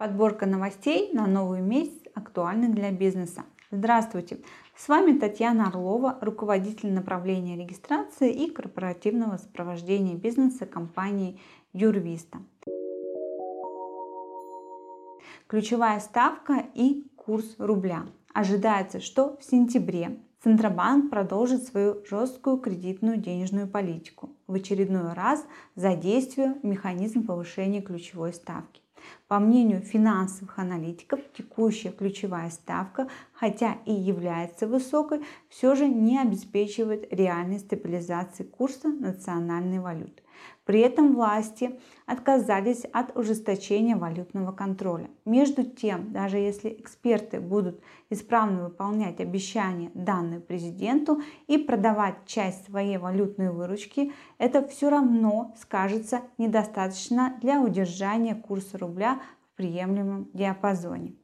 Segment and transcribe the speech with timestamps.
[0.00, 3.44] Подборка новостей на новый месяц актуальных для бизнеса.
[3.70, 4.38] Здравствуйте!
[4.74, 11.38] С вами Татьяна Орлова, руководитель направления регистрации и корпоративного сопровождения бизнеса компании
[11.74, 12.38] Юрвиста.
[15.46, 18.06] Ключевая ставка и курс рубля.
[18.32, 25.44] Ожидается, что в сентябре Центробанк продолжит свою жесткую кредитную денежную политику, в очередной раз
[25.74, 28.80] задействуя механизм повышения ключевой ставки.
[29.28, 37.12] По мнению финансовых аналитиков, текущая ключевая ставка, хотя и является высокой, все же не обеспечивает
[37.12, 40.22] реальной стабилизации курса национальной валюты.
[40.64, 45.10] При этом власти отказались от ужесточения валютного контроля.
[45.24, 52.98] Между тем, даже если эксперты будут исправно выполнять обещания, данные президенту, и продавать часть своей
[52.98, 61.19] валютной выручки, это все равно скажется недостаточно для удержания курса рубля в приемлемом диапазоне.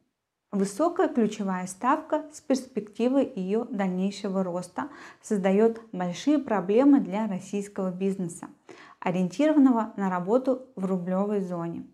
[0.56, 4.88] Высокая ключевая ставка с перспективой ее дальнейшего роста
[5.20, 8.46] создает большие проблемы для российского бизнеса
[8.98, 11.84] ориентированного на работу в рублевой зоне,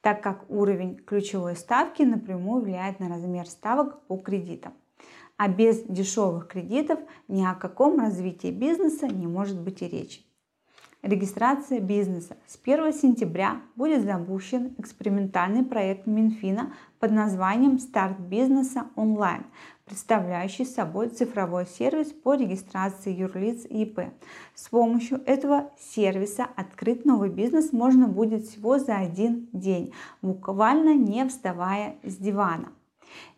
[0.00, 4.72] так как уровень ключевой ставки напрямую влияет на размер ставок по кредитам.
[5.36, 10.27] А без дешевых кредитов ни о каком развитии бизнеса не может быть и речи.
[11.02, 12.36] Регистрация бизнеса.
[12.48, 19.46] С 1 сентября будет запущен экспериментальный проект Минфина под названием «Старт бизнеса онлайн»,
[19.84, 24.10] представляющий собой цифровой сервис по регистрации юрлиц ИП.
[24.56, 31.24] С помощью этого сервиса открыть новый бизнес можно будет всего за один день, буквально не
[31.28, 32.72] вставая с дивана.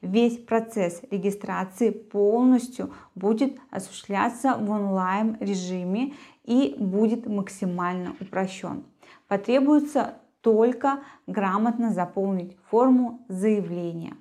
[0.01, 6.15] Весь процесс регистрации полностью будет осуществляться в онлайн режиме
[6.51, 8.83] и будет максимально упрощен.
[9.29, 10.99] Потребуется только
[11.29, 14.17] грамотно заполнить форму заявления.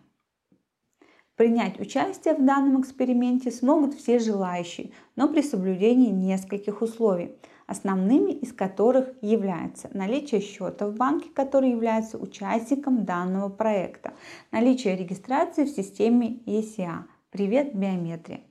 [1.36, 7.32] Принять участие в данном эксперименте смогут все желающие, но при соблюдении нескольких условий,
[7.66, 14.14] основными из которых являются наличие счета в банке, который является участником данного проекта,
[14.52, 18.42] наличие регистрации в системе ECA, привет биометрия,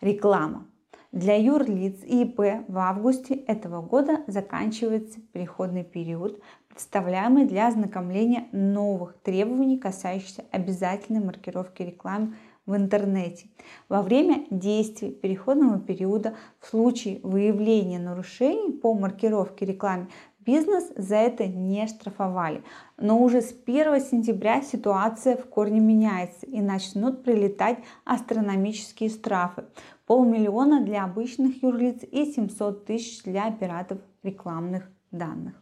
[0.00, 0.66] реклама.
[1.12, 9.18] Для юрлиц и ИП в августе этого года заканчивается переходный период, представляемый для ознакомления новых
[9.24, 13.48] требований, касающихся обязательной маркировки рекламы в интернете.
[13.88, 20.06] Во время действия переходного периода в случае выявления нарушений по маркировке рекламы
[20.38, 22.62] бизнес за это не штрафовали.
[22.96, 29.64] Но уже с 1 сентября ситуация в корне меняется и начнут прилетать астрономические штрафы.
[30.10, 35.54] Полмиллиона для обычных юрлиц и 700 тысяч для операторов рекламных данных.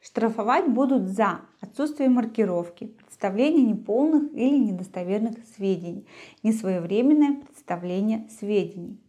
[0.00, 6.06] Штрафовать будут за отсутствие маркировки, представление неполных или недостоверных сведений,
[6.44, 9.00] несвоевременное представление сведений.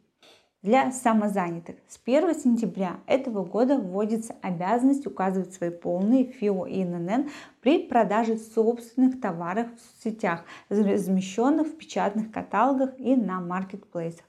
[0.67, 7.29] Для самозанятых с 1 сентября этого года вводится обязанность указывать свои полные ФИО и ИНН
[7.61, 14.25] при продаже собственных товаров в сетях, размещенных в печатных каталогах и на маркетплейсах.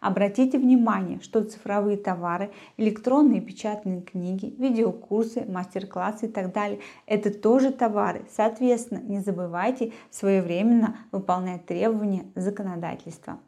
[0.00, 7.70] Обратите внимание, что цифровые товары, электронные печатные книги, видеокурсы, мастер-классы и так далее– это тоже
[7.70, 8.24] товары.
[8.34, 13.38] Соответственно, не забывайте своевременно выполнять требования законодательства.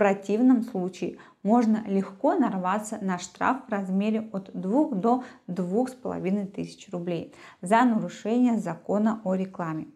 [0.00, 7.34] Противном случае можно легко нарваться на штраф в размере от 2 до 2,5 тысяч рублей
[7.60, 9.88] за нарушение закона о рекламе.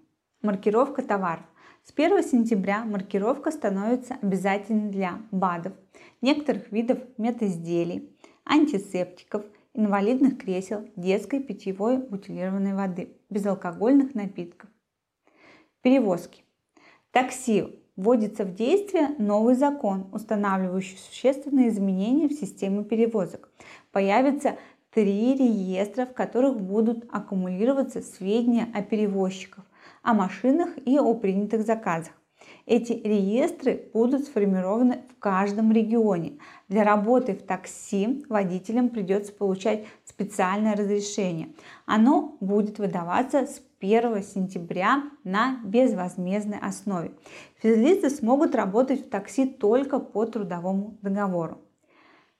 [0.42, 1.46] Маркировка товаров.
[1.84, 5.72] С 1 сентября маркировка становится обязательной для БАДов,
[6.20, 14.68] некоторых видов медизделий, антисептиков, инвалидных кресел, детской питьевой бутилированной воды, безалкогольных напитков.
[15.80, 16.44] Перевозки.
[17.10, 23.48] Такси вводится в действие новый закон, устанавливающий существенные изменения в системе перевозок.
[23.92, 24.56] Появится
[24.90, 29.64] три реестра, в которых будут аккумулироваться сведения о перевозчиках,
[30.02, 32.12] о машинах и о принятых заказах.
[32.66, 36.38] Эти реестры будут сформированы в каждом регионе.
[36.68, 41.48] Для работы в такси водителям придется получать специальное разрешение.
[41.84, 47.12] Оно будет выдаваться с 1 сентября на безвозмездной основе.
[47.60, 51.58] Физлицы смогут работать в такси только по трудовому договору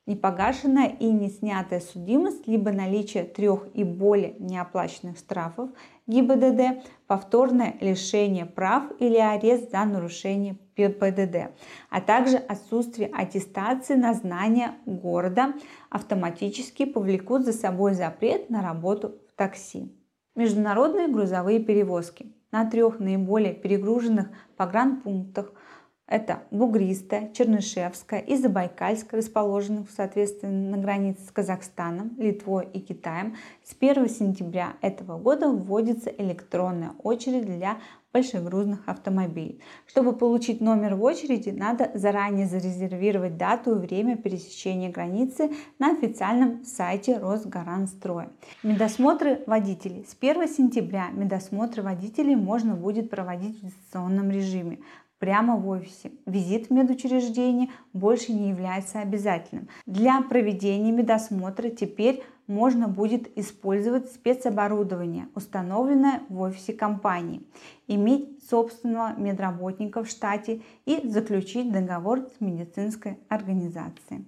[0.07, 5.71] непогашенная и не снятая судимость, либо наличие трех и более неоплаченных штрафов
[6.07, 11.55] ГИБДД, повторное лишение прав или арест за нарушение ПДД,
[11.89, 15.55] а также отсутствие аттестации на знание города
[15.89, 19.91] автоматически повлекут за собой запрет на работу в такси.
[20.35, 22.27] Международные грузовые перевозки.
[22.51, 25.53] на трех наиболее перегруженных погранпунктах–
[26.07, 33.37] это Бугристая, Чернышевская и Забайкальская, расположенных соответственно на границе с Казахстаном, Литвой и Китаем.
[33.63, 37.79] С 1 сентября этого года вводится электронная очередь для
[38.15, 39.61] большегрузных автомобилей.
[39.87, 45.51] Чтобы получить номер в очереди, надо заранее зарезервировать дату и время пересечения границы
[45.81, 48.31] на официальном сайте Росгаранстроя.
[48.63, 50.07] Медосмотры водителей.
[50.09, 54.79] С 1 сентября медосмотры водителей можно будет проводить в дистанционном режиме
[55.19, 56.13] прямо в офисе.
[56.27, 59.69] Визит в медучреждение больше не является обязательным.
[59.87, 67.43] Для проведения медосмотра теперь можно будет использовать спецоборудование, установленное в офисе компании,
[67.87, 74.27] иметь собственного медработника в штате и заключить договор с медицинской организацией.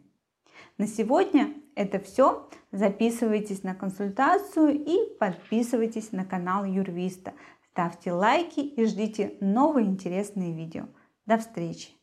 [0.79, 2.49] На сегодня это все.
[2.73, 7.33] Записывайтесь на консультацию и подписывайтесь на канал Юрвиста.
[7.71, 10.87] Ставьте лайки и ждите новые интересные видео.
[11.27, 11.96] До встречи!